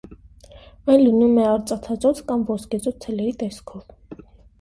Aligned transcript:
Այն 0.93 1.01
լինում 1.01 1.35
է 1.41 1.43
արծաթազօծ 1.49 2.21
կամ 2.31 2.45
ոսկեզօծ 2.53 2.97
թելերի 3.05 3.35
տեսքով։ 3.43 4.25